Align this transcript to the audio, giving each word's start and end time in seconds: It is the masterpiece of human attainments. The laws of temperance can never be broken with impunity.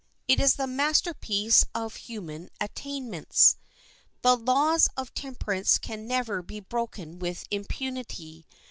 It 0.27 0.39
is 0.39 0.55
the 0.55 0.65
masterpiece 0.65 1.63
of 1.75 1.95
human 1.95 2.49
attainments. 2.59 3.57
The 4.23 4.35
laws 4.35 4.89
of 4.97 5.13
temperance 5.13 5.77
can 5.77 6.07
never 6.07 6.41
be 6.41 6.59
broken 6.59 7.19
with 7.19 7.45
impunity. 7.51 8.47